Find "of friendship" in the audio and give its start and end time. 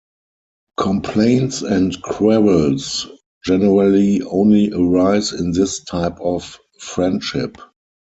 6.19-7.59